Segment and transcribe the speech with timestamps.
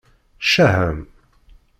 [0.45, 0.99] Ccah-am!